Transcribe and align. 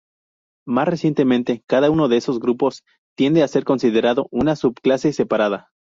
Más 0.65 0.87
recientemente, 0.87 1.63
cada 1.67 1.91
uno 1.91 2.07
de 2.07 2.17
esos 2.17 2.39
grupos 2.39 2.83
tiende 3.15 3.43
a 3.43 3.47
ser 3.47 3.63
considerado 3.65 4.27
una 4.31 4.55
subclase 4.55 5.13
separada. 5.13 5.69